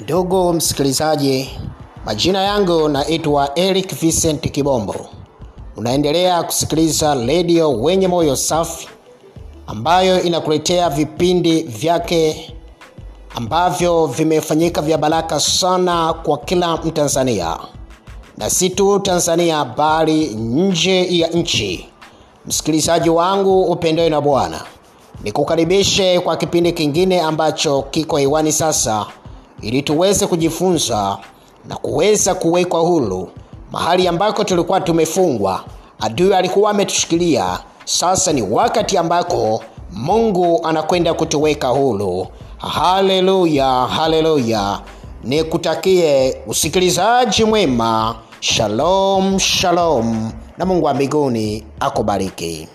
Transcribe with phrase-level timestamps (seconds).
[0.00, 1.50] Ndugu msikilizaji,
[2.04, 4.94] majina yangu naitwa Eric Vincent Kibombo.
[5.76, 8.88] Unaendelea kusikiliza redio wenye moyo safi
[9.66, 12.54] ambayo inakuletea vipindi vyake
[13.34, 17.58] ambavyo vimefanyika vya baraka sana kwa kila Mtanzania,
[18.36, 21.88] na si tu Tanzania bali nje ya nchi.
[22.46, 24.60] Msikilizaji wangu upendwe na Bwana,
[25.22, 29.06] nikukaribishe kwa kipindi kingine ambacho kiko hewani sasa,
[29.62, 31.18] ili tuweze kujifunza
[31.68, 33.30] na kuweza kuwekwa huru
[33.72, 35.64] mahali ambako tulikuwa tumefungwa.
[36.00, 37.58] Adui alikuwa ametushikilia.
[37.84, 42.26] Sasa ni wakati ambako Mungu anakwenda kutuweka huru.
[42.58, 44.80] Haleluya, haleluya!
[45.24, 48.14] Nikutakie usikilizaji mwema.
[48.40, 52.68] Shalom, shalom, na Mungu wa mbinguni akubariki.